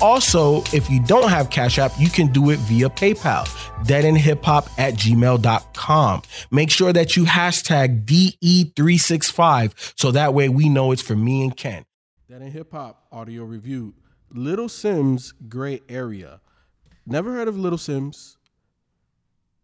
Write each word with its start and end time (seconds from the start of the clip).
Also, 0.00 0.62
if 0.72 0.88
you 0.88 1.02
don't 1.04 1.28
have 1.28 1.50
Cash 1.50 1.78
App, 1.78 1.92
you 1.98 2.08
can 2.08 2.28
do 2.28 2.50
it 2.50 2.58
via 2.60 2.88
PayPal, 2.88 3.46
deadendhiphop 3.84 4.68
at 4.78 4.94
gmail.com. 4.94 6.22
Make 6.52 6.70
sure 6.70 6.92
that 6.92 7.16
you 7.16 7.24
hashtag 7.24 8.04
DE365 8.04 9.94
so 9.98 10.12
that 10.12 10.34
way 10.34 10.48
we 10.48 10.68
know 10.68 10.92
it's 10.92 11.02
for 11.02 11.16
me 11.16 11.42
and 11.42 11.56
Ken. 11.56 11.84
Dead 12.28 12.42
End 12.42 12.52
Hip 12.52 12.70
Hop 12.72 13.06
audio 13.10 13.42
review. 13.42 13.94
Little 14.30 14.68
Simz 14.68 15.32
Grey 15.48 15.80
Area. 15.88 16.40
Never 17.06 17.32
heard 17.32 17.48
of 17.48 17.58
Little 17.58 17.78
Simz. 17.78 18.36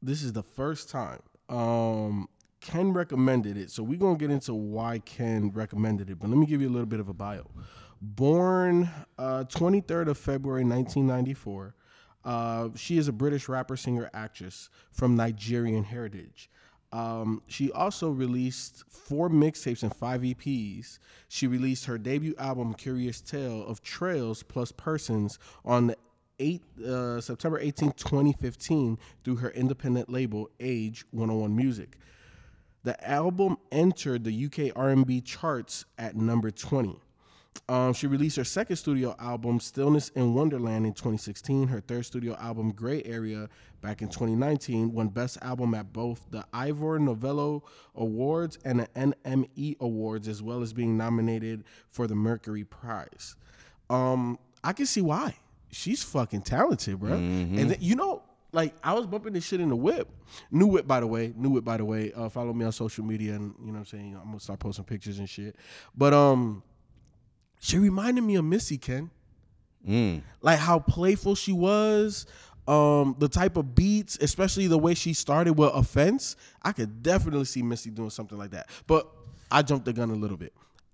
This 0.03 0.23
is 0.23 0.33
the 0.33 0.43
first 0.43 0.91
time. 0.91 1.21
Um, 1.49 2.29
Ken 2.61 2.93
recommended 2.93 3.57
it. 3.57 3.71
So 3.71 3.83
we're 3.83 3.99
going 3.99 4.17
to 4.17 4.19
get 4.19 4.33
into 4.33 4.55
why 4.55 4.99
Ken 5.01 5.51
recommended 5.51 6.09
it. 6.11 6.19
But 6.19 6.31
let 6.31 6.39
me 6.39 6.47
give 6.47 6.61
you 6.63 6.69
a 6.69 6.73
little 6.73 6.87
bit 6.87 7.01
of 7.01 7.09
a 7.09 7.15
bio. 7.15 7.47
Born 8.05 8.91
uh, 9.19 9.45
23rd 9.45 10.09
of 10.09 10.19
February 10.19 10.63
1994. 10.63 11.75
Uh, 12.23 12.69
she 12.75 12.99
is 12.99 13.09
a 13.09 13.13
British 13.13 13.49
rapper, 13.49 13.79
singer, 13.79 14.11
actress 14.13 14.69
from 14.93 15.17
Nigerian 15.17 15.85
heritage. 15.85 16.51
Um, 16.93 17.41
she 17.47 17.73
also 17.73 18.11
released 18.11 18.85
four 18.91 19.31
mixtapes 19.31 19.83
and 19.83 19.95
five 19.95 20.21
EPs. 20.21 20.99
She 21.29 21.47
released 21.47 21.87
her 21.87 21.97
debut 21.97 22.35
album, 22.39 22.75
Curious 22.75 23.23
Tale 23.23 23.67
of 23.67 23.83
Trials 23.83 24.43
Plus 24.43 24.71
Persons, 24.71 25.39
on 25.65 25.87
the 25.87 25.97
8, 26.39 26.63
uh, 26.87 27.21
September 27.23 27.59
18, 27.59 27.93
2015, 27.93 28.99
through 29.25 29.37
her 29.37 29.51
independent 29.51 30.11
label, 30.11 30.51
Age 30.61 31.07
101 31.13 31.57
Music. 31.57 31.97
The 32.83 33.03
album 33.09 33.57
entered 33.73 34.25
the 34.25 34.45
UK 34.45 34.77
R&B 34.77 35.23
charts 35.23 35.87
at 35.97 36.17
number 36.17 36.51
20. 36.51 37.01
Um, 37.69 37.95
she 37.95 38.07
released 38.07 38.37
her 38.37 38.45
second 38.45 38.77
studio 38.77 39.15
album, 39.19 39.59
Stillness 39.59 40.11
in 40.11 40.35
Wonderland, 40.35 40.85
in 40.85 40.93
2016. 40.93 41.67
Her 41.69 41.81
third 41.81 42.05
studio 42.05 42.37
album, 42.37 42.73
Grey 42.73 43.03
Area, 43.05 43.49
back 43.81 44.03
in 44.03 44.09
2019, 44.09 44.93
won 44.93 45.09
Best 45.09 45.39
Album 45.41 45.75
at 45.75 45.93
both 45.93 46.27
the 46.31 46.45
Ivor 46.53 46.99
Novello 46.99 47.65
Awards 47.95 48.59
and 48.65 48.81
the 48.81 48.87
NME 48.89 49.79
Awards, 49.81 50.29
as 50.29 50.43
well 50.43 50.63
as 50.63 50.73
being 50.73 50.97
nominated 50.97 51.65
for 51.91 52.07
the 52.07 52.15
Mercury 52.15 52.65
Prize. 52.65 53.37
Um, 53.89 54.39
I 54.63 54.73
can 54.73 54.87
see 54.87 55.01
why. 55.01 55.37
She's 55.71 56.03
fucking 56.03 56.43
talented, 56.43 57.01
bro. 57.01 57.13
Mm-hmm. 57.13 57.59
And 57.59 57.71
then, 57.71 57.79
you 57.81 57.97
know, 57.97 58.23
like 58.53 58.75
I 58.85 58.93
was 58.93 59.07
bumping 59.07 59.33
this 59.33 59.45
shit 59.45 59.61
in 59.61 59.69
the 59.69 59.77
whip. 59.77 60.09
New 60.51 60.67
whip, 60.67 60.87
by 60.87 61.01
the 61.01 61.07
way. 61.07 61.33
New 61.37 61.51
whip, 61.51 61.65
by 61.65 61.77
the 61.77 61.85
way. 61.85 62.13
Uh, 62.13 62.29
follow 62.29 62.53
me 62.53 62.65
on 62.65 62.73
social 62.73 63.05
media, 63.05 63.35
and 63.35 63.55
you 63.59 63.67
know 63.67 63.73
what 63.73 63.79
I'm 63.81 63.87
saying. 63.87 64.17
I'm 64.21 64.29
gonna 64.29 64.41
start 64.41 64.61
posting 64.61 64.85
pictures 64.85 65.19
and 65.19 65.29
shit. 65.29 65.57
But 65.97 66.15
um, 66.15 66.63
she 67.65 67.79
reminded 67.79 68.23
me 68.25 68.35
of 68.35 68.45
Missy 68.45 68.77
Ken. 68.77 69.11
Mm. 69.89 70.21
Like 70.43 70.59
how 70.59 70.79
playful 70.79 71.35
she 71.35 71.53
was, 71.53 72.27
um, 72.69 73.17
the 73.19 73.29
type 73.29 73.57
of 73.57 73.75
beats, 73.75 74.19
especially 74.21 74.67
the 74.67 74.77
way 74.79 74.93
she 74.95 75.15
started 75.15 75.55
with 75.55 75.71
offense. 75.75 76.37
I 76.63 76.73
could 76.73 77.03
definitely 77.03 77.47
see 77.47 77.63
Missy 77.63 77.89
doing 77.91 78.11
something 78.11 78.37
like 78.37 78.51
that. 78.51 78.69
But 78.87 79.09
I 79.51 79.63
jumped 79.63 79.87
the 79.87 79.93
gun 79.95 80.11
a 80.11 80.15
little 80.15 80.37
bit. 80.37 80.53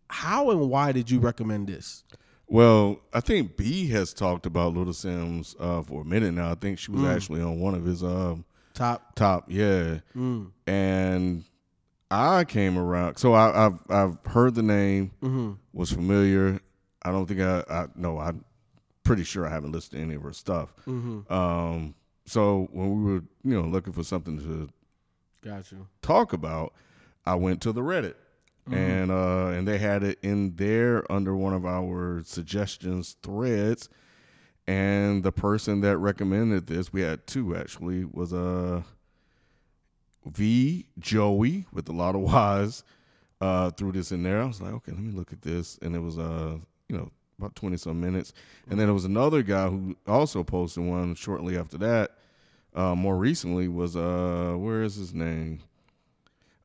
How 0.08 0.50
and 0.50 0.68
why 0.70 0.92
did 0.92 1.10
you 1.10 1.18
recommend 1.18 1.66
this? 1.68 2.04
Well, 2.46 3.00
I 3.12 3.20
think 3.20 3.56
B 3.56 3.88
has 3.90 4.12
talked 4.12 4.46
about 4.46 4.74
Little 4.74 4.92
Simz 4.92 5.54
uh, 5.60 5.82
for 5.82 6.02
a 6.02 6.04
minute 6.04 6.34
now. 6.34 6.50
I 6.50 6.54
think 6.54 6.78
she 6.78 6.90
was 6.92 7.00
Mm. 7.02 7.14
actually 7.14 7.42
on 7.42 7.58
one 7.60 7.74
of 7.74 7.84
his 7.84 8.02
um, 8.04 8.44
Top. 8.74 9.14
top, 9.16 9.44
yeah. 9.48 9.98
Mm. 10.16 10.50
And 10.66 11.44
I 12.10 12.44
came 12.44 12.76
around, 12.76 13.16
so 13.18 13.34
I, 13.34 13.66
I've 13.66 13.78
I've 13.88 14.18
heard 14.26 14.54
the 14.54 14.62
name, 14.62 15.12
Mm-hmm. 15.22 15.52
was 15.72 15.90
familiar. 15.92 16.60
I 17.02 17.12
don't 17.12 17.26
think 17.26 17.40
I, 17.40 17.62
I 17.70 17.86
no, 17.94 18.18
I'm 18.18 18.44
pretty 19.04 19.24
sure 19.24 19.46
I 19.46 19.50
haven't 19.50 19.72
listened 19.72 19.98
to 19.98 20.04
any 20.04 20.14
of 20.16 20.22
her 20.22 20.32
stuff. 20.32 20.74
Mm-hmm. 20.86 21.32
Um, 21.32 21.94
so 22.26 22.68
when 22.72 23.04
we 23.04 23.12
were 23.12 23.22
you 23.44 23.60
know 23.62 23.68
looking 23.68 23.92
for 23.92 24.02
something 24.04 24.38
to 24.38 24.68
Got 25.42 25.70
you. 25.72 25.86
talk 26.02 26.32
about, 26.32 26.74
I 27.24 27.34
went 27.36 27.60
to 27.62 27.72
the 27.72 27.80
Reddit. 27.82 28.14
And 28.72 29.10
uh 29.10 29.46
and 29.48 29.66
they 29.66 29.78
had 29.78 30.04
it 30.04 30.18
in 30.22 30.54
there 30.54 31.10
under 31.10 31.34
one 31.34 31.54
of 31.54 31.64
our 31.66 32.22
suggestions 32.24 33.16
threads. 33.20 33.88
And 34.68 35.24
the 35.24 35.32
person 35.32 35.80
that 35.80 35.96
recommended 35.98 36.68
this, 36.68 36.92
we 36.92 37.00
had 37.00 37.26
two 37.26 37.56
actually, 37.56 38.04
was 38.04 38.32
uh 38.32 38.82
V 40.26 40.86
Joey 40.98 41.66
with 41.72 41.88
a 41.88 41.92
lot 41.92 42.14
of 42.14 42.20
Y's 42.22 42.84
uh 43.40 43.70
threw 43.70 43.92
this 43.92 44.12
in 44.12 44.22
there. 44.22 44.42
I 44.42 44.44
was 44.44 44.60
like, 44.60 44.72
okay, 44.74 44.92
let 44.92 45.00
me 45.00 45.12
look 45.12 45.32
at 45.32 45.40
this. 45.42 45.78
And 45.82 45.94
it 45.96 46.00
was 46.00 46.18
uh, 46.18 46.58
you 46.88 46.96
know, 46.96 47.10
about 47.38 47.54
20 47.54 47.76
some 47.78 48.00
minutes. 48.00 48.32
And 48.68 48.78
then 48.78 48.86
there 48.86 48.94
was 48.94 49.06
another 49.06 49.42
guy 49.42 49.68
who 49.68 49.96
also 50.06 50.42
posted 50.44 50.84
one 50.84 51.14
shortly 51.14 51.56
after 51.56 51.78
that. 51.78 52.12
Uh 52.74 52.94
more 52.94 53.16
recently 53.16 53.66
was 53.68 53.96
uh 53.96 54.54
where 54.58 54.82
is 54.82 54.94
his 54.96 55.14
name? 55.14 55.60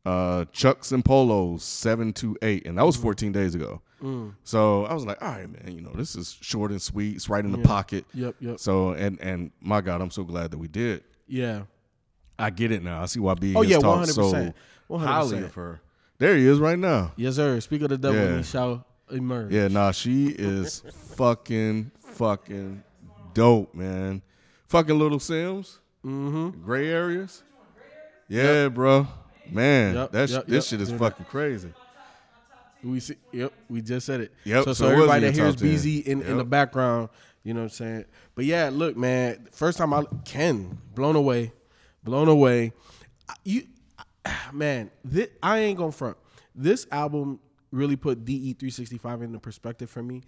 uh 0.05 0.45
Chucks 0.51 0.91
and 0.91 1.03
Polos 1.03 1.63
728 1.63 2.67
and 2.67 2.77
that 2.77 2.85
was 2.85 2.95
14 2.95 3.31
days 3.31 3.55
ago. 3.55 3.81
Mm. 4.03 4.35
So 4.43 4.85
I 4.85 4.93
was 4.93 5.05
like, 5.05 5.19
all 5.21 5.29
right, 5.29 5.49
man, 5.49 5.73
you 5.75 5.81
know, 5.81 5.91
this 5.95 6.15
is 6.15 6.37
short 6.41 6.69
and 6.71 6.81
sweet. 6.81 7.15
It's 7.15 7.27
right 7.29 7.43
in 7.43 7.51
the 7.51 7.57
Yeah. 7.59 7.65
pocket. 7.65 8.05
Yep. 8.13 8.35
Yep. 8.39 8.59
So 8.59 8.91
and 8.91 9.19
and 9.21 9.51
my 9.61 9.81
God, 9.81 10.01
I'm 10.01 10.11
so 10.11 10.23
glad 10.23 10.51
that 10.51 10.57
we 10.59 10.67
did. 10.67 11.03
Yeah. 11.27 11.63
I 12.37 12.49
get 12.49 12.71
it 12.71 12.83
now. 12.83 13.01
I 13.01 13.05
see 13.05 13.19
why 13.19 13.33
B 13.35 13.53
Oh 13.55 13.61
yeah. 13.61 13.79
Hundred 13.81 14.07
so 14.13 14.23
percent. 14.23 14.55
One 14.87 15.01
hundred 15.01 15.21
percent. 15.23 15.45
of 15.45 15.53
her. 15.55 15.81
There 16.17 16.35
he 16.37 16.47
is 16.47 16.59
right 16.59 16.79
now. 16.79 17.11
Yes, 17.17 17.35
sir. 17.35 17.59
Speak 17.59 17.81
of 17.81 17.89
the 17.89 17.97
devil, 17.97 18.19
Yeah. 18.19 18.37
he 18.37 18.43
shall 18.43 18.85
emerge. 19.11 19.51
Yeah, 19.51 19.67
nah, 19.67 19.91
she 19.91 20.27
is 20.27 20.81
fucking 21.15 21.91
fucking 21.99 22.83
dope, 23.33 23.73
man. 23.75 24.21
Fucking 24.67 24.97
little 24.97 25.19
Simz, 25.19 25.77
Mm-hmm. 26.05 26.63
gray 26.63 26.89
areas. 26.89 27.43
Yeah, 28.27 28.69
bro. 28.69 29.07
Man, 29.51 29.95
Yep, 29.95 30.11
that's 30.11 30.31
yep, 30.31 30.47
this 30.47 30.71
yep. 30.71 30.79
shit 30.79 30.89
is 30.89 30.97
fucking 30.97 31.25
crazy. 31.25 31.71
We 32.83 32.99
see. 32.99 33.15
Yep. 33.31 33.51
We 33.69 33.81
just 33.81 34.05
said 34.05 34.21
it. 34.21 34.31
Yep, 34.43 34.63
So, 34.65 34.73
so 34.73 34.85
so 34.85 34.91
everybody 34.91 35.25
that 35.25 35.33
hears 35.35 35.55
BZ 35.55 36.03
in, 36.05 36.21
in 36.21 36.37
the 36.37 36.43
background, 36.45 37.09
you 37.43 37.53
know 37.53 37.61
what 37.61 37.65
I'm 37.65 37.69
saying. 37.69 38.05
But 38.35 38.45
yeah, 38.45 38.69
look, 38.71 38.95
man. 38.97 39.47
First 39.51 39.77
time 39.77 39.93
I 39.93 40.03
Ken 40.23 40.77
blown 40.93 41.15
away, 41.15 41.51
blown 42.05 42.29
away. 42.29 42.71
You, 43.43 43.63
man. 44.53 44.91
This, 45.03 45.27
I 45.43 45.59
ain't 45.59 45.77
gonna 45.77 45.91
front. 45.91 46.15
This 46.55 46.87
album 46.91 47.39
really 47.71 47.97
put 47.97 48.23
DE 48.23 48.53
365 48.53 49.23
into 49.23 49.39
perspective 49.39 49.89
for 49.89 50.01
me. 50.01 50.23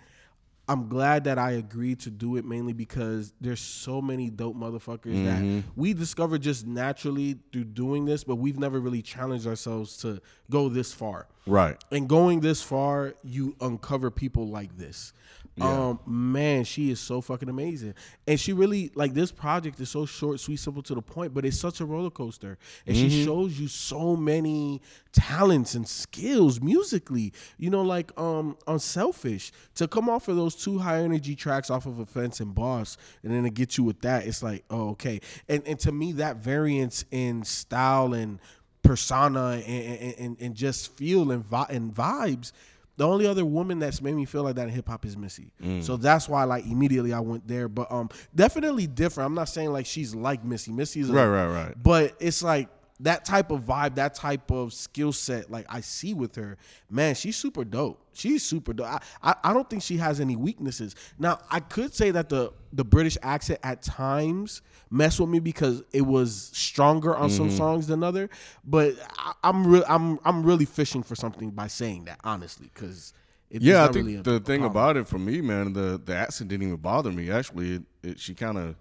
I'm 0.69 0.89
glad 0.89 1.23
that 1.23 1.39
I 1.39 1.51
agreed 1.51 2.01
to 2.01 2.09
do 2.09 2.35
it 2.35 2.43
mainly 2.43 2.73
because 2.73 3.31
there's 3.39 3.61
so 3.61 4.01
many 4.01 4.29
dope 4.29 4.57
motherfuckers 4.57 5.23
that 5.23 5.63
we 5.77 5.93
discovered 5.93 6.41
just 6.41 6.67
naturally 6.67 7.39
through 7.53 7.63
doing 7.65 8.03
this, 8.03 8.25
but 8.25 8.35
we've 8.35 8.59
never 8.59 8.81
really 8.81 9.01
challenged 9.01 9.47
ourselves 9.47 9.95
to 9.99 10.21
go 10.49 10.67
this 10.67 10.91
far. 10.91 11.27
Right. 11.45 11.81
And 11.91 12.09
going 12.09 12.41
this 12.41 12.61
far, 12.61 13.13
you 13.23 13.55
uncover 13.61 14.11
people 14.11 14.49
like 14.49 14.77
this. 14.77 15.13
Um, 15.61 15.99
man, 16.05 16.46
she 16.65 16.89
is 16.89 16.99
so 16.99 17.19
fucking 17.19 17.49
amazing. 17.49 17.93
And 18.25 18.39
she 18.39 18.53
really 18.53 18.91
like 18.95 19.13
this 19.13 19.31
project 19.31 19.79
is 19.79 19.89
so 19.89 20.05
short, 20.05 20.39
sweet, 20.39 20.57
simple 20.57 20.81
to 20.83 20.95
the 20.95 21.01
point, 21.01 21.33
but 21.33 21.45
it's 21.45 21.59
such 21.59 21.81
a 21.81 21.85
roller 21.85 22.09
coaster. 22.09 22.57
And 22.85 22.95
she 22.95 23.25
shows 23.25 23.59
you 23.59 23.67
so 23.67 24.15
many 24.15 24.81
talents 25.11 25.75
and 25.75 25.87
skills 25.87 26.61
musically. 26.61 27.33
You 27.57 27.69
know, 27.69 27.81
like 27.81 28.17
um 28.17 28.57
on 28.65 28.79
Selfish, 28.79 29.51
to 29.75 29.87
come 29.87 30.09
off 30.09 30.27
of 30.27 30.37
those 30.37 30.55
two 30.55 30.79
high 30.79 30.99
energy 31.01 31.35
tracks 31.35 31.69
off 31.69 31.85
of 31.85 31.99
Offense 31.99 32.39
and 32.39 32.55
Boss, 32.55 32.97
and 33.23 33.33
then 33.33 33.43
to 33.43 33.49
get 33.49 33.77
you 33.77 33.83
with 33.83 34.01
that, 34.01 34.25
it's 34.25 34.41
like, 34.41 34.63
oh, 34.69 34.89
okay. 34.91 35.19
And 35.49 35.61
and 35.67 35.77
to 35.81 35.91
me, 35.91 36.13
that 36.13 36.37
variance 36.37 37.03
in 37.11 37.43
style 37.43 38.13
and 38.13 38.39
persona 38.83 39.61
and, 39.65 39.99
and, 39.99 40.15
and, 40.17 40.37
and 40.39 40.55
just 40.55 40.95
feel 40.95 41.31
and, 41.31 41.45
vi- 41.45 41.67
and 41.69 41.93
vibes. 41.93 42.53
The 42.97 43.07
only 43.07 43.27
other 43.27 43.45
woman 43.45 43.79
that's 43.79 44.01
made 44.01 44.15
me 44.15 44.25
feel 44.25 44.43
like 44.43 44.55
that 44.55 44.67
in 44.67 44.73
hip 44.73 44.87
hop 44.87 45.05
is 45.05 45.15
Missy. 45.15 45.51
So 45.81 45.97
that's 45.97 46.27
why 46.27 46.43
like 46.45 46.65
immediately 46.65 47.13
I 47.13 47.19
went 47.19 47.47
there. 47.47 47.67
But 47.69 47.91
um 47.91 48.09
definitely 48.35 48.87
different. 48.87 49.27
I'm 49.27 49.35
not 49.35 49.49
saying 49.49 49.71
like 49.71 49.85
she's 49.85 50.15
like 50.15 50.43
Missy. 50.43 50.71
Missy's 50.71 51.05
is 51.05 51.09
a- 51.11 51.13
Right, 51.13 51.27
right, 51.27 51.47
right. 51.65 51.75
But 51.81 52.15
it's 52.19 52.41
like 52.43 52.69
that 52.99 53.25
type 53.25 53.51
of 53.51 53.61
vibe, 53.61 53.95
that 53.95 54.15
type 54.15 54.51
of 54.51 54.73
skill 54.73 55.11
set, 55.11 55.51
like 55.51 55.65
I 55.69 55.81
see 55.81 56.13
with 56.13 56.35
her, 56.35 56.57
man, 56.89 57.13
she's 57.15 57.35
super 57.35 57.63
dope. 57.63 58.01
She's 58.13 58.43
super 58.43 58.73
dope. 58.73 58.87
I, 58.87 58.99
I, 59.21 59.35
I 59.43 59.53
don't 59.53 59.69
think 59.69 59.83
she 59.83 59.97
has 59.97 60.19
any 60.19 60.35
weaknesses. 60.35 60.95
Now, 61.19 61.39
I 61.51 61.59
could 61.59 61.93
say 61.93 62.11
that 62.11 62.29
the 62.29 62.51
the 62.73 62.83
British 62.83 63.17
accent 63.21 63.59
at 63.63 63.81
times 63.81 64.61
mess 64.89 65.19
with 65.19 65.29
me 65.29 65.39
because 65.39 65.83
it 65.93 66.01
was 66.01 66.49
stronger 66.53 67.15
on 67.15 67.29
some 67.29 67.47
mm-hmm. 67.47 67.57
songs 67.57 67.87
than 67.87 68.03
other. 68.03 68.29
But 68.63 68.95
I, 69.17 69.33
I'm 69.43 69.67
real 69.67 69.83
I'm 69.87 70.19
I'm 70.25 70.43
really 70.43 70.65
fishing 70.65 71.03
for 71.03 71.15
something 71.15 71.51
by 71.51 71.67
saying 71.67 72.05
that 72.05 72.19
honestly, 72.23 72.71
because 72.73 73.13
Yeah, 73.49 73.85
I 73.85 73.87
think 73.91 74.23
the 74.23 74.39
thing 74.39 74.65
about 74.65 74.97
it 74.97 75.07
for 75.07 75.19
me, 75.19 75.41
man, 75.41 75.73
the 75.73 76.01
the 76.03 76.15
accent 76.15 76.49
didn't 76.49 76.67
even 76.67 76.77
bother 76.77 77.11
me. 77.11 77.31
Actually, 77.31 77.75
it, 77.75 77.83
it, 78.03 78.19
she 78.19 78.33
kind 78.33 78.57
of, 78.57 78.75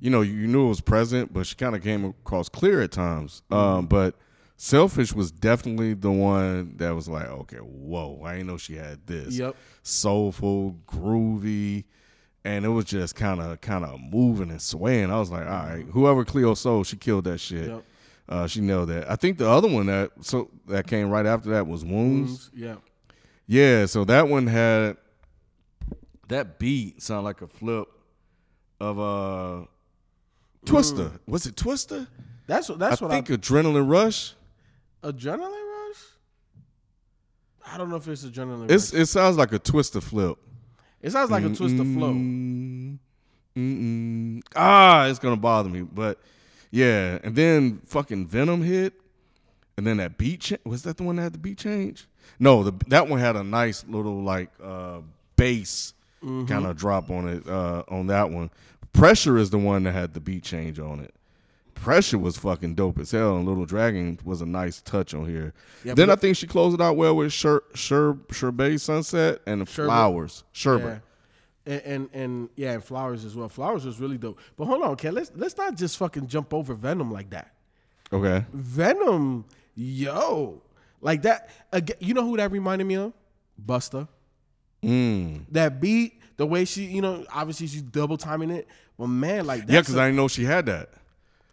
you 0.00 0.10
know, 0.10 0.22
you 0.22 0.46
knew 0.46 0.66
it 0.66 0.68
was 0.68 0.80
present, 0.80 1.32
but 1.32 1.46
she 1.46 1.54
kind 1.54 1.76
of 1.76 1.82
came 1.82 2.04
across 2.04 2.48
clear 2.48 2.80
at 2.80 2.90
times. 2.90 3.42
Mm-hmm. 3.50 3.54
Um, 3.54 3.86
but 3.86 4.14
selfish 4.56 5.12
was 5.12 5.30
definitely 5.30 5.94
the 5.94 6.10
one 6.10 6.76
that 6.78 6.94
was 6.94 7.08
like, 7.08 7.26
okay, 7.26 7.58
whoa, 7.58 8.22
I 8.24 8.32
didn't 8.32 8.48
know 8.48 8.56
she 8.56 8.76
had 8.76 9.06
this. 9.06 9.38
Yep. 9.38 9.56
soulful, 9.82 10.76
groovy, 10.86 11.84
and 12.44 12.64
it 12.64 12.68
was 12.68 12.86
just 12.86 13.14
kind 13.14 13.40
of 13.40 13.60
kind 13.60 13.84
of 13.84 14.00
moving 14.00 14.50
and 14.50 14.60
swaying. 14.62 15.10
I 15.10 15.18
was 15.18 15.30
like, 15.30 15.46
all 15.46 15.66
right, 15.66 15.84
whoever 15.92 16.24
Cleo 16.24 16.54
Sol, 16.54 16.84
she 16.84 16.96
killed 16.96 17.24
that 17.24 17.38
shit. 17.38 17.68
Yep. 17.68 17.84
Uh, 18.28 18.46
she 18.46 18.60
nailed 18.60 18.88
that. 18.88 19.10
I 19.10 19.16
think 19.16 19.38
the 19.38 19.48
other 19.48 19.68
one 19.68 19.86
that 19.86 20.12
so 20.20 20.50
that 20.66 20.86
came 20.86 21.10
right 21.10 21.26
after 21.26 21.50
that 21.50 21.66
was 21.66 21.84
Wounds. 21.84 22.50
yeah. 22.54 22.76
Yeah, 23.46 23.86
so 23.86 24.04
that 24.04 24.28
one 24.28 24.46
had 24.46 24.96
that 26.28 26.60
beat 26.60 27.02
sound 27.02 27.24
like 27.24 27.42
a 27.42 27.48
flip 27.48 27.88
of 28.78 28.98
uh 29.00 29.66
Twista. 30.66 31.18
Was 31.26 31.46
it 31.46 31.56
Twista? 31.56 32.06
That's 32.46 32.68
what 32.68 32.78
that's 32.78 33.00
I 33.00 33.04
what 33.06 33.12
think 33.12 33.28
Adrenaline 33.28 33.88
Rush. 33.88 34.34
Adrenaline 35.02 35.40
rush. 35.40 35.96
I 37.66 37.78
don't 37.78 37.88
know 37.88 37.96
if 37.96 38.06
it's 38.08 38.24
adrenaline 38.24 38.70
It's 38.70 38.92
rush. 38.92 39.02
it 39.02 39.06
sounds 39.06 39.36
like 39.36 39.52
a 39.52 39.58
Twista 39.58 40.02
flip. 40.02 40.36
It 41.00 41.10
sounds 41.12 41.30
like 41.30 41.44
a 41.44 41.48
twist 41.48 41.78
of 41.78 41.86
flow. 41.94 42.12
Mm, 42.12 42.98
mm-mm. 43.56 44.42
Ah, 44.54 45.06
it's 45.06 45.18
gonna 45.18 45.36
bother 45.36 45.70
me, 45.70 45.80
but 45.80 46.18
yeah. 46.70 47.18
And 47.24 47.34
then 47.34 47.80
fucking 47.86 48.26
Venom 48.26 48.62
hit, 48.62 48.92
and 49.78 49.86
then 49.86 49.96
that 49.96 50.18
beat 50.18 50.40
cha- 50.42 50.56
was 50.66 50.82
that 50.82 50.98
the 50.98 51.02
one 51.02 51.16
that 51.16 51.22
had 51.22 51.32
the 51.32 51.38
beat 51.38 51.56
change? 51.56 52.06
No, 52.38 52.62
the 52.62 52.72
that 52.88 53.08
one 53.08 53.18
had 53.18 53.34
a 53.36 53.42
nice 53.42 53.82
little 53.88 54.22
like 54.22 54.50
uh 54.62 55.00
bass 55.36 55.94
Mm-hmm. 56.22 56.44
kind 56.48 56.66
of 56.66 56.76
drop 56.76 57.08
on 57.10 57.26
it 57.30 57.48
uh 57.48 57.82
on 57.88 58.08
that 58.08 58.28
one. 58.30 58.50
Pressure 58.92 59.38
is 59.38 59.50
the 59.50 59.58
one 59.58 59.84
that 59.84 59.92
had 59.92 60.14
the 60.14 60.20
beat 60.20 60.42
change 60.44 60.78
on 60.78 61.00
it. 61.00 61.14
Pressure 61.74 62.18
was 62.18 62.36
fucking 62.36 62.74
dope 62.74 62.98
as 62.98 63.10
hell, 63.10 63.36
and 63.36 63.46
Little 63.48 63.64
Dragon 63.64 64.18
was 64.24 64.42
a 64.42 64.46
nice 64.46 64.82
touch 64.82 65.14
on 65.14 65.26
here. 65.26 65.54
Yeah, 65.82 65.94
then 65.94 66.10
I 66.10 66.16
think 66.16 66.36
she 66.36 66.46
closed 66.46 66.74
it 66.74 66.82
out 66.82 66.96
well 66.96 67.16
with 67.16 67.32
Sher 67.32 67.62
Sher 67.74 68.18
Sherbet 68.30 68.80
Sunset 68.80 69.40
and 69.46 69.62
the 69.62 69.66
Sherbet. 69.66 69.88
flowers. 69.88 70.44
Sherbet. 70.52 71.00
Yeah. 71.66 71.72
And, 71.72 71.82
and 71.82 72.10
and 72.12 72.48
yeah, 72.56 72.72
and 72.72 72.84
flowers 72.84 73.24
as 73.24 73.34
well. 73.34 73.48
Flowers 73.48 73.86
was 73.86 73.98
really 73.98 74.18
dope. 74.18 74.38
But 74.56 74.66
hold 74.66 74.82
on, 74.82 74.90
okay, 74.90 75.10
let's 75.10 75.30
let's 75.34 75.56
not 75.56 75.74
just 75.76 75.96
fucking 75.96 76.26
jump 76.26 76.52
over 76.52 76.74
Venom 76.74 77.10
like 77.10 77.30
that. 77.30 77.54
Okay. 78.12 78.44
Venom, 78.52 79.46
yo, 79.74 80.60
like 81.00 81.22
that. 81.22 81.48
Again, 81.72 81.96
you 82.00 82.12
know 82.12 82.24
who 82.24 82.36
that 82.36 82.50
reminded 82.50 82.86
me 82.86 82.96
of? 82.96 83.14
Busta. 83.64 84.06
Mm. 84.82 85.44
That 85.50 85.80
beat, 85.80 86.19
the 86.40 86.46
way 86.46 86.64
she, 86.64 86.84
you 86.84 87.02
know, 87.02 87.22
obviously 87.30 87.66
she's 87.66 87.82
double 87.82 88.16
timing 88.16 88.48
it. 88.50 88.66
But 88.98 89.08
man, 89.08 89.44
like 89.46 89.64
Yeah, 89.68 89.80
because 89.80 89.98
I 89.98 90.06
didn't 90.06 90.16
know 90.16 90.26
she 90.26 90.44
had 90.44 90.64
that. 90.66 90.88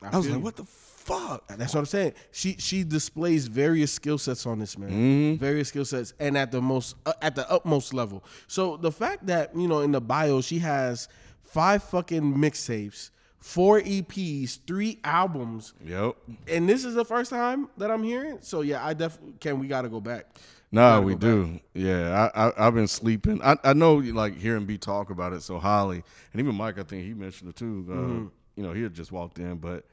I, 0.01 0.15
was 0.15 0.25
like, 0.27 0.35
you. 0.37 0.39
what 0.39 0.55
the 0.55 0.63
fuck? 0.63 1.45
That's 1.49 1.73
what 1.73 1.81
I'm 1.81 1.85
saying. 1.85 2.13
She 2.31 2.55
she 2.57 2.85
displays 2.85 3.47
various 3.47 3.91
skill 3.91 4.17
sets 4.17 4.45
on 4.45 4.59
this 4.59 4.77
man, 4.77 4.89
Mm-hmm. 4.89 5.43
various 5.43 5.67
skill 5.67 5.83
sets, 5.83 6.13
and 6.21 6.37
at 6.37 6.51
the 6.53 6.61
most 6.61 6.95
uh, 7.05 7.11
at 7.21 7.35
the 7.35 7.49
utmost 7.51 7.93
level. 7.93 8.23
So 8.47 8.77
the 8.77 8.91
fact 8.91 9.25
that 9.27 9.53
you 9.57 9.67
know 9.67 9.81
in 9.81 9.91
the 9.91 9.99
bio 9.99 10.39
she 10.39 10.59
has 10.59 11.09
five 11.43 11.83
fucking 11.83 12.21
mixtapes, 12.37 13.09
four 13.39 13.81
EPs, 13.81 14.59
three 14.65 14.99
albums, 15.03 15.73
Yep. 15.85 16.15
and 16.47 16.69
this 16.69 16.85
is 16.85 16.95
the 16.95 17.03
first 17.05 17.29
time 17.29 17.67
that 17.77 17.91
I'm 17.91 18.03
hearing. 18.03 18.37
So 18.41 18.61
yeah, 18.61 18.85
I 18.85 18.93
definitely 18.93 19.33
can. 19.41 19.59
We 19.59 19.67
got 19.67 19.81
to 19.81 19.89
go 19.89 19.99
back. 19.99 20.27
Nah, 20.71 20.99
we 20.99 21.15
do. 21.15 21.59
Yeah, 21.73 22.29
I, 22.35 22.47
I 22.47 22.67
I've 22.67 22.73
been 22.75 22.87
sleeping. 22.87 23.41
I 23.41 23.55
I 23.63 23.73
know 23.73 23.99
you 23.99 24.13
like 24.13 24.37
hearing 24.37 24.65
B 24.65 24.77
talk 24.77 25.09
about 25.09 25.31
it 25.33 25.41
so 25.41 25.59
highly, 25.59 26.03
and 26.33 26.39
even 26.41 26.55
Mike, 26.55 26.77
I 26.77 26.83
think 26.83 27.05
he 27.05 27.13
mentioned 27.13 27.49
it 27.51 27.55
too. 27.55 27.85
Uh, 27.89 27.93
Mm-hmm. 27.93 28.25
You 28.57 28.63
know, 28.63 28.73
he 28.73 28.81
had 28.81 28.93
just 28.95 29.11
walked 29.11 29.37
in, 29.37 29.57
but 29.57 29.85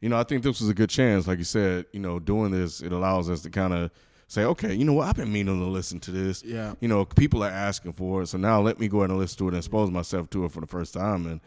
you 0.00 0.08
know, 0.08 0.18
I 0.18 0.22
think 0.24 0.42
this 0.42 0.60
was 0.60 0.70
a 0.70 0.74
good 0.74 0.88
chance. 0.90 1.26
Like 1.28 1.36
you 1.38 1.44
said, 1.44 1.84
you 1.92 2.00
know, 2.00 2.18
doing 2.18 2.50
this 2.50 2.80
it 2.80 2.90
allows 2.90 3.28
us 3.28 3.42
to 3.42 3.50
kind 3.50 3.74
of 3.74 3.90
say, 4.28 4.44
okay, 4.44 4.72
you 4.74 4.84
know 4.86 4.94
what, 4.94 5.08
I've 5.08 5.16
been 5.16 5.30
meaning 5.32 5.58
to 5.60 5.66
listen 5.66 6.00
to 6.00 6.10
this. 6.10 6.42
Yeah. 6.42 6.74
You 6.80 6.88
know, 6.88 7.04
people 7.04 7.42
are 7.44 7.50
asking 7.50 7.92
for 7.92 8.22
it, 8.22 8.28
so 8.28 8.38
now 8.38 8.60
let 8.62 8.80
me 8.80 8.88
go 8.88 8.98
ahead 9.00 9.10
and 9.10 9.18
listen 9.18 9.38
to 9.38 9.44
it 9.44 9.48
and 9.48 9.56
expose 9.58 9.90
myself 9.90 10.30
to 10.30 10.44
it 10.46 10.52
for 10.52 10.60
the 10.60 10.66
first 10.66 10.94
time, 10.94 11.26
and 11.26 11.40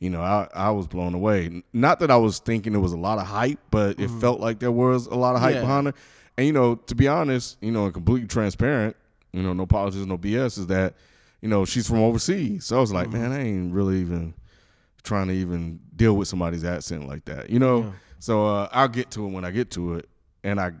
you 0.00 0.10
know, 0.10 0.20
I 0.20 0.48
I 0.52 0.70
was 0.70 0.86
blown 0.88 1.14
away. 1.14 1.62
Not 1.72 2.00
that 2.00 2.10
I 2.10 2.16
was 2.16 2.40
thinking 2.40 2.72
there 2.72 2.80
was 2.80 2.92
a 2.92 2.96
lot 2.98 3.18
of 3.18 3.26
hype, 3.26 3.60
but 3.70 3.98
it 4.00 4.10
felt 4.20 4.38
like 4.40 4.58
there 4.58 4.72
was 4.72 5.06
a 5.06 5.14
lot 5.14 5.34
of 5.36 5.40
hype 5.40 5.54
Mm-hmm. 5.54 5.56
Yeah. 5.56 5.60
behind 5.68 5.88
it. 5.88 5.94
And 6.38 6.46
you 6.46 6.52
know, 6.54 6.76
to 6.76 6.94
be 6.94 7.06
honest, 7.08 7.58
you 7.60 7.70
know, 7.72 7.84
and 7.84 7.92
completely 7.92 8.28
transparent, 8.28 8.96
you 9.32 9.42
know, 9.42 9.52
no 9.52 9.66
politics, 9.66 10.06
no 10.06 10.16
BS, 10.16 10.56
is 10.58 10.66
that 10.68 10.94
you 11.42 11.48
know 11.48 11.64
she's 11.66 11.86
from 11.86 11.98
overseas. 11.98 12.64
So 12.64 12.78
I 12.78 12.80
was 12.80 12.92
like, 12.92 13.08
Mm-hmm. 13.08 13.20
man, 13.22 13.32
I 13.32 13.40
ain't 13.44 13.72
really 13.74 14.00
even 14.00 14.32
trying 15.02 15.26
to 15.28 15.34
even 15.34 15.80
deal 15.96 16.16
with 16.16 16.28
somebody's 16.28 16.64
accent 16.64 17.06
like 17.08 17.24
that, 17.26 17.50
you 17.50 17.58
know. 17.58 17.92
So 18.20 18.46
uh, 18.46 18.68
I'll 18.72 18.88
get 18.88 19.10
to 19.12 19.26
it 19.26 19.30
when 19.30 19.44
I 19.44 19.50
get 19.50 19.70
to 19.72 19.94
it, 19.96 20.08
and 20.44 20.58
I 20.60 20.72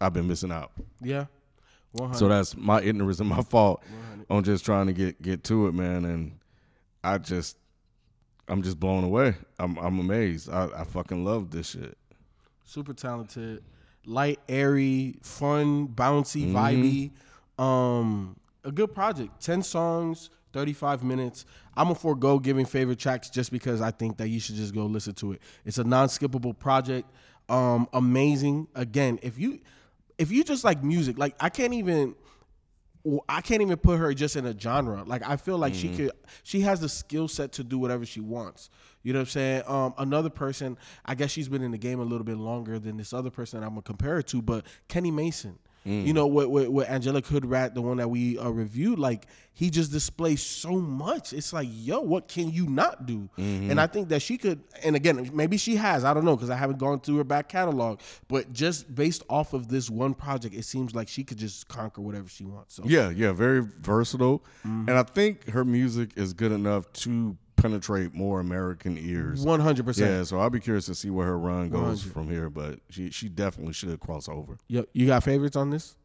I've 0.00 0.12
been 0.12 0.26
missing 0.28 0.50
out. 0.50 0.72
Yeah, 1.00 1.26
one 1.92 2.08
hundred. 2.08 2.18
So 2.18 2.28
that's 2.28 2.56
my 2.56 2.80
ignorance 2.82 3.20
and 3.20 3.28
my 3.28 3.42
fault 3.42 3.82
100. 3.88 4.26
on 4.30 4.44
just 4.44 4.64
trying 4.64 4.86
to 4.86 4.92
get 4.92 5.20
get 5.22 5.44
to 5.44 5.66
it, 5.68 5.74
man. 5.74 6.04
And 6.06 6.38
I 7.04 7.18
just 7.18 7.56
I'm 8.48 8.62
just 8.62 8.78
blown 8.80 9.04
away. 9.04 9.34
I'm 9.58 9.76
I'm 9.78 9.98
amazed. 9.98 10.50
I, 10.50 10.68
I 10.76 10.84
fucking 10.84 11.24
love 11.24 11.50
this 11.50 11.70
shit. 11.70 11.96
super 12.64 12.92
talented, 12.94 13.62
light, 14.06 14.40
airy, 14.48 15.16
fun, 15.22 15.88
bouncy, 15.88 16.52
vibey. 16.52 17.10
Um, 17.62 18.36
a 18.64 18.72
good 18.72 18.94
project. 18.94 19.40
Ten 19.40 19.62
songs, 19.62 20.30
thirty-five 20.52 21.04
minutes. 21.04 21.44
I'm 21.76 21.90
a 21.90 21.94
forego 21.94 22.38
giving 22.38 22.64
favorite 22.64 22.98
tracks 22.98 23.28
just 23.28 23.50
because 23.50 23.80
I 23.80 23.90
think 23.90 24.16
that 24.16 24.28
you 24.28 24.40
should 24.40 24.56
just 24.56 24.74
go 24.74 24.86
listen 24.86 25.14
to 25.14 25.32
it. 25.32 25.42
It's 25.64 25.78
a 25.78 25.84
non-skippable 25.84 26.58
project. 26.58 27.10
Um, 27.48 27.88
amazing. 27.92 28.68
Again, 28.74 29.18
if 29.22 29.38
you 29.38 29.60
if 30.18 30.30
you 30.30 30.42
just 30.44 30.64
like 30.64 30.82
music, 30.82 31.18
like 31.18 31.34
I 31.40 31.48
can't 31.48 31.74
even. 31.74 32.14
I 33.28 33.40
can't 33.40 33.62
even 33.62 33.76
put 33.76 33.98
her 33.98 34.12
just 34.14 34.36
in 34.36 34.46
a 34.46 34.58
genre. 34.58 35.04
Like 35.04 35.22
I 35.28 35.36
feel 35.36 35.58
like 35.58 35.74
she 35.74 35.88
could 35.96 36.10
she 36.42 36.60
has 36.62 36.80
the 36.80 36.88
skill 36.88 37.28
set 37.28 37.52
to 37.52 37.64
do 37.64 37.78
whatever 37.78 38.04
she 38.04 38.20
wants. 38.20 38.68
You 39.02 39.12
know 39.12 39.20
what 39.20 39.28
I'm 39.28 39.30
saying? 39.30 39.62
Um 39.66 39.94
another 39.98 40.30
person, 40.30 40.76
I 41.04 41.14
guess 41.14 41.30
she's 41.30 41.48
been 41.48 41.62
in 41.62 41.70
the 41.70 41.78
game 41.78 42.00
a 42.00 42.04
little 42.04 42.24
bit 42.24 42.36
longer 42.36 42.78
than 42.78 42.96
this 42.96 43.12
other 43.12 43.30
person 43.30 43.62
I'm 43.62 43.70
gonna 43.70 43.82
compare 43.82 44.14
her 44.14 44.22
to, 44.22 44.42
but 44.42 44.66
Kenny 44.88 45.10
Mason. 45.10 45.58
You 45.86 46.12
know, 46.12 46.26
with, 46.26 46.48
with, 46.48 46.68
with 46.68 46.88
Angelic 46.88 47.24
Hoodrat, 47.26 47.74
the 47.74 47.80
one 47.80 47.98
that 47.98 48.08
we 48.08 48.36
uh, 48.38 48.48
reviewed, 48.50 48.98
like 48.98 49.26
he 49.52 49.70
just 49.70 49.92
displays 49.92 50.42
so 50.42 50.72
much. 50.72 51.32
It's 51.32 51.52
like, 51.52 51.68
yo, 51.70 52.00
what 52.00 52.26
can 52.28 52.50
you 52.50 52.66
not 52.66 53.06
do? 53.06 53.30
And 53.38 53.80
I 53.80 53.86
think 53.86 54.08
that 54.08 54.20
she 54.20 54.36
could, 54.36 54.60
and 54.82 54.96
again, 54.96 55.30
maybe 55.32 55.56
she 55.56 55.76
has. 55.76 56.04
I 56.04 56.12
don't 56.12 56.24
know 56.24 56.34
because 56.36 56.50
I 56.50 56.56
haven't 56.56 56.78
gone 56.78 57.00
through 57.00 57.18
her 57.18 57.24
back 57.24 57.48
catalog. 57.48 58.00
But 58.28 58.52
just 58.52 58.92
based 58.94 59.22
off 59.30 59.52
of 59.54 59.68
this 59.68 59.88
one 59.88 60.12
project, 60.14 60.54
it 60.56 60.64
seems 60.64 60.94
like 60.94 61.08
she 61.08 61.22
could 61.24 61.38
just 61.38 61.68
conquer 61.68 62.00
whatever 62.02 62.28
she 62.28 62.44
wants. 62.44 62.74
So 62.74 62.82
Yeah, 62.84 63.10
yeah, 63.10 63.32
very 63.32 63.60
versatile, 63.60 64.42
Mm-hmm. 64.66 64.88
and 64.88 64.98
I 64.98 65.04
think 65.04 65.48
her 65.50 65.64
music 65.64 66.10
is 66.16 66.32
good 66.32 66.50
enough 66.52 66.92
to 67.04 67.36
penetrate 67.66 68.14
more 68.14 68.40
American 68.40 68.96
ears. 68.98 69.44
one 69.44 69.60
hundred 69.60 69.86
percent. 69.86 70.10
Yeah, 70.10 70.22
so 70.22 70.38
I'll 70.38 70.50
be 70.50 70.60
curious 70.60 70.86
to 70.86 70.94
see 70.94 71.10
where 71.10 71.26
her 71.26 71.38
run 71.38 71.68
goes 71.70 72.02
from 72.02 72.28
here, 72.28 72.48
but 72.50 72.80
she 72.90 73.10
she 73.10 73.28
definitely 73.28 73.72
should 73.72 73.98
cross 74.00 74.28
over. 74.28 74.58
Yep. 74.68 74.88
you 74.92 75.06
got 75.06 75.24
favorites 75.24 75.56
on 75.56 75.70
this? 75.70 75.96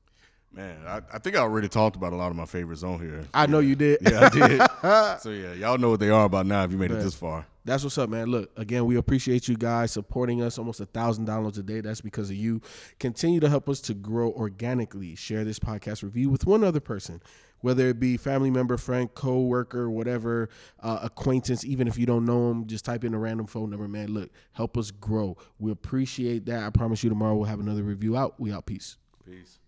Man, 0.54 0.78
I, 0.86 1.02
I 1.14 1.20
think 1.20 1.38
I 1.38 1.40
already 1.40 1.70
talked 1.70 1.96
about 1.96 2.12
a 2.12 2.18
lot 2.18 2.30
of 2.30 2.36
my 2.36 2.46
favorites 2.46 2.84
on 2.84 3.00
here. 3.00 3.26
I 3.34 3.46
know 3.46 3.60
you 3.60 3.76
did. 3.76 4.00
Yeah, 4.02 4.26
I 4.26 4.30
did. 4.30 5.22
so 5.22 5.30
yeah, 5.30 5.54
y'all 5.54 5.78
know 5.78 5.92
what 5.92 6.02
they 6.02 6.10
are 6.10 6.26
about 6.26 6.46
now 6.46 6.64
if 6.66 6.72
you 6.72 6.78
made 6.78 6.92
it 6.92 6.96
this 6.96 7.16
far. 7.16 7.46
That's 7.64 7.84
what's 7.84 7.98
up, 7.98 8.10
man. 8.10 8.28
Look, 8.28 8.52
again, 8.58 8.86
we 8.86 8.98
appreciate 8.98 9.48
you 9.48 9.56
guys 9.56 9.92
supporting 9.92 10.42
us 10.42 10.58
almost 10.58 10.82
a 10.82 10.86
thousand 10.86 11.28
downloads 11.28 11.58
a 11.60 11.64
day. 11.64 11.80
That's 11.80 12.02
because 12.02 12.30
of 12.30 12.36
you. 12.36 12.60
Continue 13.00 13.40
to 13.40 13.48
help 13.48 13.70
us 13.70 13.80
to 13.82 13.94
grow 13.94 14.32
organically. 14.32 15.16
Share 15.16 15.46
this 15.46 15.60
podcast 15.60 16.04
review 16.04 16.30
with 16.30 16.46
one 16.46 16.64
other 16.64 16.80
person, 16.80 17.22
whether 17.60 17.88
it 17.88 18.00
be 18.00 18.18
family 18.18 18.50
member, 18.50 18.78
friend, 18.78 19.14
co-worker, 19.14 19.90
whatever, 19.90 20.50
uh, 20.82 21.00
acquaintance. 21.04 21.64
Even 21.64 21.88
if 21.88 21.98
you 21.98 22.06
don't 22.06 22.26
know 22.26 22.50
them, 22.50 22.66
just 22.66 22.84
type 22.84 23.06
in 23.06 23.14
a 23.14 23.20
random 23.20 23.46
phone 23.46 23.70
number, 23.70 23.88
man. 23.88 24.12
Look, 24.14 24.32
help 24.54 24.76
us 24.76 24.92
grow. 24.92 25.38
We 25.60 25.72
appreciate 25.72 26.46
that. 26.48 26.64
I 26.64 26.72
promise 26.72 27.04
you 27.04 27.10
tomorrow 27.10 27.36
we'll 27.36 27.46
have 27.46 27.60
another 27.60 27.84
review 27.84 28.18
out. 28.18 28.40
We 28.40 28.52
out. 28.52 28.66
Peace. 28.66 28.98
Peace. 29.24 29.60